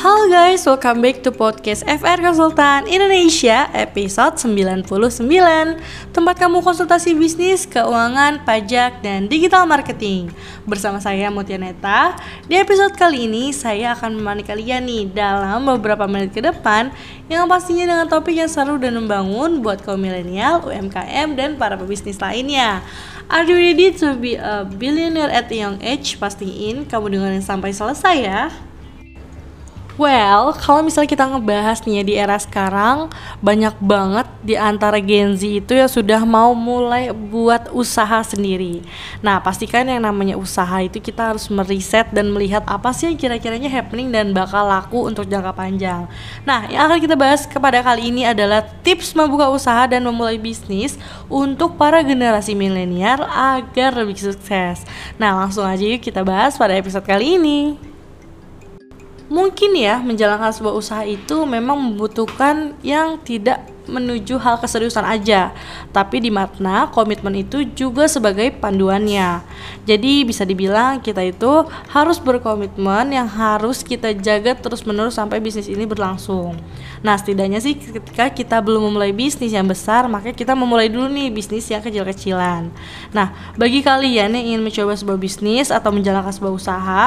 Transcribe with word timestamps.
Halo 0.00 0.32
guys, 0.32 0.64
welcome 0.64 1.04
back 1.04 1.20
to 1.20 1.28
podcast 1.28 1.84
FR 1.84 2.24
Konsultan 2.24 2.88
Indonesia 2.88 3.68
episode 3.76 4.40
99 4.40 4.88
Tempat 6.16 6.40
kamu 6.40 6.64
konsultasi 6.64 7.12
bisnis, 7.12 7.68
keuangan, 7.68 8.40
pajak, 8.48 9.04
dan 9.04 9.28
digital 9.28 9.68
marketing. 9.68 10.32
Bersama 10.64 11.04
saya 11.04 11.28
Mutia 11.28 11.60
Neta. 11.60 12.16
Di 12.48 12.56
episode 12.56 12.96
kali 12.96 13.28
ini 13.28 13.52
saya 13.52 13.92
akan 13.92 14.16
menemani 14.16 14.40
kalian 14.40 14.88
nih 14.88 15.04
dalam 15.12 15.68
beberapa 15.68 16.08
menit 16.08 16.32
ke 16.32 16.40
depan 16.40 16.88
Yang 17.28 17.44
pastinya 17.52 17.84
dengan 17.84 18.08
topik 18.08 18.40
yang 18.40 18.48
seru 18.48 18.80
dan 18.80 18.96
membangun 18.96 19.60
buat 19.60 19.84
kaum 19.84 20.00
milenial, 20.00 20.64
UMKM, 20.64 21.36
dan 21.36 21.60
para 21.60 21.76
pebisnis 21.76 22.16
lainnya. 22.24 22.80
Are 23.28 23.44
you 23.44 23.52
ready 23.52 23.92
to 24.00 24.16
be 24.16 24.40
a 24.40 24.64
billionaire 24.64 25.28
at 25.28 25.52
a 25.52 25.56
young 25.60 25.76
age? 25.84 26.16
Pastiin 26.16 26.88
kamu 26.88 27.20
dengerin 27.20 27.44
sampai 27.44 27.76
selesai 27.76 28.16
ya 28.16 28.69
Well, 30.00 30.56
kalau 30.56 30.80
misalnya 30.80 31.12
kita 31.12 31.28
ngebahas 31.28 31.84
nih 31.84 32.00
ya 32.00 32.02
di 32.08 32.14
era 32.16 32.40
sekarang, 32.40 33.12
banyak 33.44 33.76
banget 33.84 34.24
di 34.40 34.56
antara 34.56 34.96
Gen 34.96 35.36
Z 35.36 35.44
itu 35.44 35.76
yang 35.76 35.92
sudah 35.92 36.24
mau 36.24 36.56
mulai 36.56 37.12
buat 37.12 37.68
usaha 37.68 38.24
sendiri. 38.24 38.80
Nah, 39.20 39.44
pastikan 39.44 39.84
yang 39.84 40.00
namanya 40.00 40.40
usaha 40.40 40.80
itu 40.80 41.04
kita 41.04 41.36
harus 41.36 41.52
meriset 41.52 42.08
dan 42.16 42.32
melihat 42.32 42.64
apa 42.64 42.96
sih 42.96 43.12
yang 43.12 43.20
kira-kiranya 43.20 43.68
happening 43.68 44.08
dan 44.08 44.32
bakal 44.32 44.64
laku 44.64 45.04
untuk 45.04 45.28
jangka 45.28 45.52
panjang. 45.52 46.08
Nah, 46.48 46.64
yang 46.72 46.88
akan 46.88 46.96
kita 46.96 47.12
bahas 47.20 47.44
kepada 47.44 47.84
kali 47.84 48.08
ini 48.08 48.24
adalah 48.24 48.64
tips 48.80 49.12
membuka 49.12 49.52
usaha 49.52 49.84
dan 49.84 50.00
memulai 50.00 50.40
bisnis 50.40 50.96
untuk 51.28 51.76
para 51.76 52.00
generasi 52.00 52.56
milenial 52.56 53.28
agar 53.28 54.00
lebih 54.00 54.16
sukses. 54.16 54.80
Nah, 55.20 55.36
langsung 55.44 55.68
aja 55.68 55.84
yuk 55.84 56.00
kita 56.00 56.24
bahas 56.24 56.56
pada 56.56 56.72
episode 56.72 57.04
kali 57.04 57.36
ini 57.36 57.89
mungkin 59.30 59.78
ya 59.78 60.02
menjalankan 60.02 60.50
sebuah 60.50 60.74
usaha 60.74 61.02
itu 61.06 61.46
memang 61.46 61.78
membutuhkan 61.78 62.74
yang 62.82 63.16
tidak 63.22 63.62
menuju 63.86 64.38
hal 64.38 64.58
keseriusan 64.58 65.02
aja, 65.02 65.50
tapi 65.90 66.22
di 66.22 66.30
makna 66.30 66.90
komitmen 66.90 67.34
itu 67.38 67.66
juga 67.74 68.06
sebagai 68.06 68.54
panduannya. 68.58 69.42
Jadi 69.84 70.24
bisa 70.24 70.46
dibilang 70.46 71.02
kita 71.02 71.24
itu 71.24 71.66
harus 71.90 72.20
berkomitmen 72.22 73.12
yang 73.12 73.26
harus 73.26 73.82
kita 73.84 74.12
jaga 74.16 74.56
terus-menerus 74.56 75.18
sampai 75.18 75.42
bisnis 75.42 75.66
ini 75.66 75.84
berlangsung. 75.84 76.54
Nah, 77.00 77.16
setidaknya 77.16 77.58
sih 77.64 77.76
ketika 77.76 78.28
kita 78.28 78.60
belum 78.60 78.92
memulai 78.92 79.10
bisnis 79.16 79.56
yang 79.56 79.64
besar, 79.64 80.04
maka 80.04 80.36
kita 80.36 80.52
memulai 80.52 80.92
dulu 80.92 81.08
nih 81.08 81.32
bisnis 81.32 81.64
yang 81.72 81.80
kecil-kecilan. 81.80 82.68
Nah, 83.16 83.32
bagi 83.56 83.80
kalian 83.80 84.36
yang 84.36 84.44
ingin 84.52 84.60
mencoba 84.60 84.92
sebuah 84.92 85.16
bisnis 85.16 85.72
atau 85.72 85.88
menjalankan 85.90 86.32
sebuah 86.32 86.52
usaha, 86.52 87.04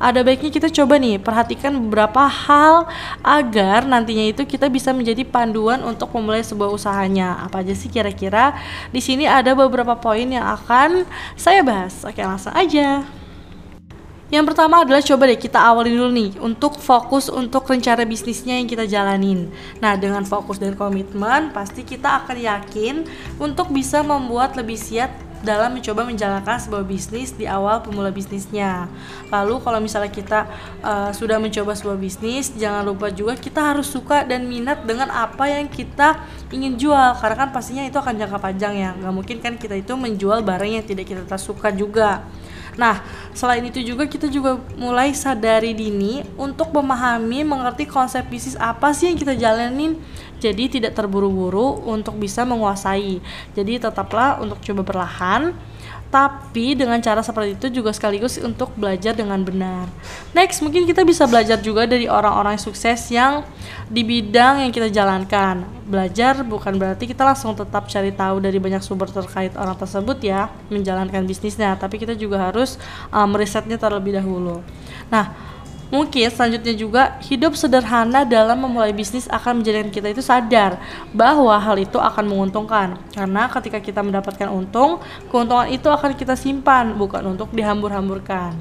ada 0.00 0.20
baiknya 0.24 0.48
kita 0.48 0.72
coba 0.72 0.96
nih 0.96 1.20
perhatikan 1.20 1.76
beberapa 1.76 2.24
hal 2.24 2.88
agar 3.20 3.84
nantinya 3.84 4.32
itu 4.32 4.42
kita 4.48 4.72
bisa 4.72 4.96
menjadi 4.96 5.22
panduan 5.28 5.84
untuk 5.84 6.08
memulai 6.16 6.42
sebuah 6.42 6.72
usahanya. 6.72 7.44
Apa 7.44 7.60
aja 7.60 7.76
sih 7.76 7.92
kira-kira? 7.92 8.56
Di 8.90 9.04
sini 9.04 9.28
ada 9.28 9.52
beberapa 9.52 9.94
poin 10.00 10.26
yang 10.26 10.44
akan 10.44 11.04
saya 11.36 11.60
bahas. 11.60 11.93
Oke, 12.02 12.24
langsung 12.24 12.50
aja. 12.56 13.06
Yang 14.32 14.50
pertama 14.50 14.82
adalah 14.82 15.04
coba 15.04 15.30
deh 15.30 15.38
kita 15.38 15.62
awalin 15.62 15.94
dulu 15.94 16.10
nih 16.10 16.30
untuk 16.42 16.80
fokus 16.80 17.30
untuk 17.30 17.70
rencana 17.70 18.02
bisnisnya 18.02 18.58
yang 18.58 18.66
kita 18.66 18.88
jalanin. 18.88 19.52
Nah, 19.78 19.94
dengan 19.94 20.26
fokus 20.26 20.58
dan 20.58 20.74
komitmen 20.74 21.54
pasti 21.54 21.86
kita 21.86 22.24
akan 22.24 22.42
yakin 22.42 23.06
untuk 23.38 23.70
bisa 23.70 24.02
membuat 24.02 24.58
lebih 24.58 24.74
siap 24.74 25.12
dalam 25.44 25.76
mencoba 25.76 26.08
menjalankan 26.08 26.56
sebuah 26.56 26.82
bisnis 26.88 27.36
di 27.36 27.44
awal 27.44 27.84
pemula 27.84 28.08
bisnisnya. 28.08 28.88
Lalu 29.28 29.60
kalau 29.60 29.78
misalnya 29.78 30.08
kita 30.08 30.48
uh, 30.80 31.12
sudah 31.12 31.36
mencoba 31.36 31.76
sebuah 31.76 32.00
bisnis, 32.00 32.50
jangan 32.56 32.82
lupa 32.82 33.12
juga 33.12 33.36
kita 33.36 33.60
harus 33.60 33.86
suka 33.86 34.24
dan 34.24 34.48
minat 34.48 34.82
dengan 34.88 35.12
apa 35.12 35.46
yang 35.46 35.68
kita 35.68 36.24
ingin 36.48 36.80
jual 36.80 37.14
karena 37.20 37.36
kan 37.36 37.48
pastinya 37.52 37.84
itu 37.84 38.00
akan 38.00 38.16
jangka 38.16 38.38
panjang 38.40 38.74
ya. 38.80 38.90
Nggak 38.96 39.14
mungkin 39.14 39.36
kan 39.44 39.54
kita 39.60 39.76
itu 39.76 39.92
menjual 39.94 40.40
barang 40.40 40.80
yang 40.80 40.84
tidak 40.88 41.06
kita 41.06 41.36
suka 41.36 41.68
juga. 41.70 42.24
Nah, 42.74 43.02
selain 43.30 43.62
itu 43.62 43.78
juga 43.82 44.06
kita 44.10 44.26
juga 44.26 44.58
mulai 44.74 45.14
sadari 45.14 45.74
dini 45.74 46.26
untuk 46.34 46.74
memahami, 46.74 47.46
mengerti 47.46 47.86
konsep 47.86 48.26
bisnis 48.26 48.58
apa 48.58 48.90
sih 48.90 49.10
yang 49.10 49.18
kita 49.18 49.34
jalanin 49.38 49.98
jadi 50.42 50.68
tidak 50.68 50.92
terburu-buru 50.92 51.86
untuk 51.88 52.18
bisa 52.20 52.44
menguasai. 52.44 53.22
Jadi 53.56 53.80
tetaplah 53.80 54.42
untuk 54.42 54.60
coba 54.60 54.82
perlahan 54.84 55.56
tapi 56.14 56.78
dengan 56.78 57.02
cara 57.02 57.26
seperti 57.26 57.58
itu 57.58 57.82
juga 57.82 57.90
sekaligus 57.90 58.38
untuk 58.38 58.70
belajar 58.78 59.18
dengan 59.18 59.42
benar. 59.42 59.90
Next, 60.30 60.62
mungkin 60.62 60.86
kita 60.86 61.02
bisa 61.02 61.26
belajar 61.26 61.58
juga 61.58 61.90
dari 61.90 62.06
orang-orang 62.06 62.54
sukses 62.54 63.10
yang 63.10 63.42
di 63.90 64.06
bidang 64.06 64.62
yang 64.62 64.70
kita 64.70 64.94
jalankan. 64.94 65.66
Belajar 65.84 66.46
bukan 66.46 66.78
berarti 66.78 67.10
kita 67.10 67.26
langsung 67.26 67.58
tetap 67.58 67.90
cari 67.90 68.14
tahu 68.14 68.38
dari 68.38 68.62
banyak 68.62 68.78
sumber 68.86 69.10
terkait 69.10 69.58
orang 69.58 69.74
tersebut 69.74 70.22
ya, 70.22 70.54
menjalankan 70.70 71.26
bisnisnya, 71.26 71.74
tapi 71.74 71.98
kita 71.98 72.14
juga 72.14 72.46
harus 72.46 72.78
um, 73.10 73.26
merisetnya 73.34 73.74
terlebih 73.74 74.14
dahulu. 74.14 74.62
Nah, 75.10 75.34
Mungkin 75.92 76.32
selanjutnya 76.32 76.74
juga 76.74 77.02
hidup 77.24 77.52
sederhana 77.54 78.24
dalam 78.24 78.56
memulai 78.64 78.90
bisnis 78.96 79.28
akan 79.28 79.60
menjadikan 79.60 79.92
kita 79.92 80.08
itu 80.10 80.24
sadar 80.24 80.80
bahwa 81.12 81.52
hal 81.60 81.76
itu 81.76 82.00
akan 82.00 82.24
menguntungkan. 82.24 82.96
Karena 83.12 83.46
ketika 83.52 83.78
kita 83.78 84.00
mendapatkan 84.00 84.48
untung, 84.48 84.98
keuntungan 85.28 85.68
itu 85.68 85.86
akan 85.86 86.16
kita 86.16 86.34
simpan 86.34 86.96
bukan 86.96 87.36
untuk 87.36 87.52
dihambur-hamburkan. 87.52 88.56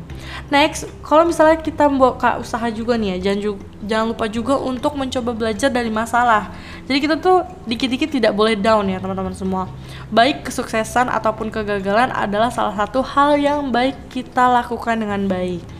Next, 0.52 0.86
kalau 1.02 1.26
misalnya 1.26 1.58
kita 1.58 1.88
membuka 1.88 2.38
usaha 2.38 2.68
juga 2.70 3.00
nih 3.00 3.18
ya, 3.18 3.32
jangan 3.32 3.58
jangan 3.84 4.06
lupa 4.14 4.26
juga 4.28 4.56
untuk 4.60 4.94
mencoba 5.00 5.32
belajar 5.34 5.74
dari 5.74 5.90
masalah. 5.90 6.54
Jadi 6.86 6.98
kita 7.02 7.16
tuh 7.18 7.48
dikit-dikit 7.66 8.14
tidak 8.14 8.36
boleh 8.36 8.60
down 8.60 8.92
ya 8.92 9.00
teman-teman 9.00 9.34
semua. 9.34 9.72
Baik 10.14 10.46
kesuksesan 10.46 11.10
ataupun 11.10 11.50
kegagalan 11.50 12.12
adalah 12.12 12.52
salah 12.52 12.76
satu 12.76 13.02
hal 13.02 13.40
yang 13.40 13.72
baik 13.72 13.96
kita 14.12 14.52
lakukan 14.52 15.00
dengan 15.00 15.26
baik 15.26 15.73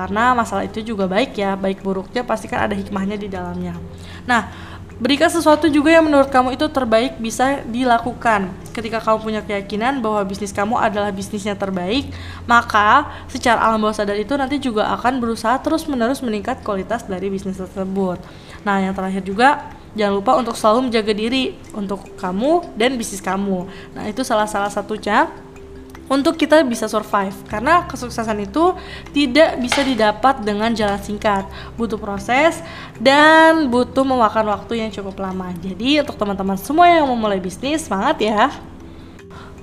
karena 0.00 0.32
masalah 0.32 0.64
itu 0.64 0.80
juga 0.80 1.04
baik 1.04 1.36
ya 1.36 1.60
baik 1.60 1.84
buruknya 1.84 2.24
pasti 2.24 2.48
kan 2.48 2.64
ada 2.64 2.72
hikmahnya 2.72 3.20
di 3.20 3.28
dalamnya. 3.28 3.76
Nah 4.24 4.48
berikan 4.96 5.28
sesuatu 5.28 5.68
juga 5.68 5.92
yang 5.92 6.08
menurut 6.08 6.32
kamu 6.32 6.56
itu 6.56 6.64
terbaik 6.72 7.20
bisa 7.20 7.60
dilakukan. 7.68 8.48
Ketika 8.72 8.96
kamu 8.96 9.18
punya 9.20 9.40
keyakinan 9.44 10.00
bahwa 10.00 10.24
bisnis 10.24 10.56
kamu 10.56 10.80
adalah 10.80 11.12
bisnis 11.12 11.44
yang 11.44 11.60
terbaik 11.60 12.08
maka 12.48 13.12
secara 13.28 13.60
alam 13.60 13.76
bawah 13.84 13.92
sadar 13.92 14.16
itu 14.16 14.32
nanti 14.40 14.56
juga 14.56 14.88
akan 14.96 15.20
berusaha 15.20 15.60
terus 15.60 15.84
menerus 15.84 16.24
meningkat 16.24 16.64
kualitas 16.64 17.04
dari 17.04 17.28
bisnis 17.28 17.60
tersebut. 17.60 18.24
Nah 18.64 18.80
yang 18.80 18.96
terakhir 18.96 19.20
juga 19.20 19.68
jangan 19.92 20.16
lupa 20.16 20.32
untuk 20.40 20.56
selalu 20.56 20.88
menjaga 20.88 21.12
diri 21.12 21.60
untuk 21.76 22.08
kamu 22.16 22.72
dan 22.72 22.96
bisnis 22.96 23.20
kamu. 23.20 23.68
Nah 23.92 24.08
itu 24.08 24.24
salah 24.24 24.48
salah 24.48 24.72
satunya 24.72 25.28
untuk 26.10 26.34
kita 26.34 26.66
bisa 26.66 26.90
survive. 26.90 27.32
Karena 27.46 27.86
kesuksesan 27.86 28.42
itu 28.42 28.74
tidak 29.14 29.62
bisa 29.62 29.86
didapat 29.86 30.42
dengan 30.42 30.74
jalan 30.74 30.98
singkat. 30.98 31.46
Butuh 31.78 31.96
proses 32.02 32.58
dan 32.98 33.70
butuh 33.70 34.02
memakan 34.02 34.50
waktu 34.50 34.82
yang 34.82 34.90
cukup 34.90 35.22
lama. 35.22 35.54
Jadi 35.62 36.02
untuk 36.02 36.18
teman-teman 36.18 36.58
semua 36.58 36.90
yang 36.90 37.06
mau 37.06 37.14
mulai 37.14 37.38
bisnis 37.38 37.86
semangat 37.86 38.18
ya. 38.18 38.50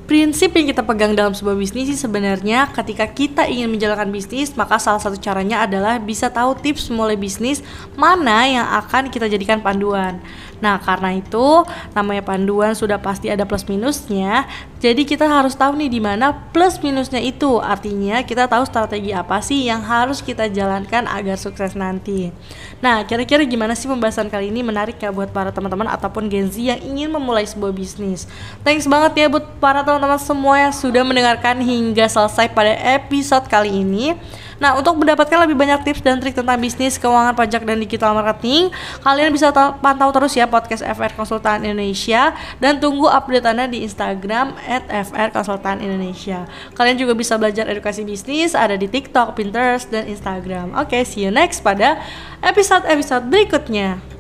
Prinsip 0.08 0.56
yang 0.56 0.72
kita 0.72 0.88
pegang 0.88 1.20
dalam 1.20 1.36
sebuah 1.36 1.60
bisnis 1.60 1.92
sih 1.92 2.00
sebenarnya 2.00 2.72
ketika 2.72 3.04
kita 3.12 3.44
ingin 3.44 3.68
menjalankan 3.68 4.08
bisnis 4.08 4.56
maka 4.56 4.80
salah 4.80 5.04
satu 5.04 5.20
caranya 5.20 5.68
adalah 5.68 6.00
bisa 6.00 6.32
tahu 6.32 6.56
tips 6.56 6.88
mulai 6.88 7.20
bisnis 7.20 7.60
mana 8.00 8.48
yang 8.48 8.64
akan 8.80 9.12
kita 9.12 9.28
jadikan 9.28 9.60
panduan. 9.60 10.24
Nah, 10.58 10.82
karena 10.82 11.14
itu 11.14 11.64
namanya 11.94 12.24
panduan 12.26 12.74
sudah 12.74 12.98
pasti 12.98 13.30
ada 13.30 13.46
plus 13.46 13.66
minusnya. 13.70 14.50
Jadi 14.78 15.10
kita 15.10 15.26
harus 15.26 15.58
tahu 15.58 15.74
nih 15.78 15.90
di 15.90 16.02
mana 16.02 16.34
plus 16.54 16.78
minusnya 16.82 17.22
itu. 17.22 17.58
Artinya 17.58 18.22
kita 18.22 18.46
tahu 18.46 18.66
strategi 18.66 19.10
apa 19.14 19.42
sih 19.42 19.66
yang 19.66 19.82
harus 19.82 20.22
kita 20.22 20.50
jalankan 20.50 21.10
agar 21.10 21.38
sukses 21.38 21.74
nanti. 21.74 22.30
Nah, 22.78 23.02
kira-kira 23.06 23.42
gimana 23.46 23.74
sih 23.74 23.90
pembahasan 23.90 24.30
kali 24.30 24.54
ini 24.54 24.62
menarik 24.62 25.02
ya 25.02 25.10
buat 25.10 25.34
para 25.34 25.50
teman-teman 25.50 25.90
ataupun 25.90 26.30
Gen 26.30 26.50
Z 26.50 26.58
yang 26.62 26.82
ingin 26.82 27.10
memulai 27.10 27.46
sebuah 27.46 27.74
bisnis. 27.74 28.30
Thanks 28.62 28.86
banget 28.86 29.26
ya 29.26 29.28
buat 29.30 29.58
para 29.58 29.82
teman-teman 29.82 30.22
semua 30.22 30.62
yang 30.62 30.74
sudah 30.74 31.02
mendengarkan 31.02 31.58
hingga 31.62 32.06
selesai 32.06 32.54
pada 32.54 32.78
episode 32.98 33.50
kali 33.50 33.82
ini. 33.82 34.14
Nah, 34.58 34.78
untuk 34.78 34.98
mendapatkan 34.98 35.38
lebih 35.46 35.54
banyak 35.54 35.86
tips 35.86 36.02
dan 36.02 36.18
trik 36.18 36.34
tentang 36.34 36.58
bisnis, 36.58 36.98
keuangan, 36.98 37.38
pajak, 37.38 37.62
dan 37.64 37.78
digital 37.78 38.18
marketing, 38.18 38.74
kalian 39.06 39.30
bisa 39.30 39.54
pantau 39.54 40.10
terus 40.10 40.34
ya 40.34 40.50
podcast 40.50 40.82
FR 40.82 41.14
Konsultan 41.14 41.62
Indonesia 41.62 42.34
dan 42.58 42.82
tunggu 42.82 43.06
update 43.06 43.46
Anda 43.46 43.70
di 43.70 43.86
Instagram 43.86 44.58
at 44.66 44.90
FR 44.90 45.30
Konsultan 45.30 45.80
Indonesia. 45.80 46.50
Kalian 46.74 46.98
juga 46.98 47.14
bisa 47.14 47.38
belajar 47.38 47.70
edukasi 47.70 48.02
bisnis 48.02 48.58
ada 48.58 48.74
di 48.74 48.90
TikTok, 48.90 49.38
Pinterest, 49.38 49.90
dan 49.94 50.10
Instagram. 50.10 50.74
Oke, 50.74 50.98
okay, 50.98 51.02
see 51.06 51.26
you 51.26 51.32
next 51.34 51.62
pada 51.62 52.02
episode-episode 52.42 53.30
berikutnya. 53.30 54.17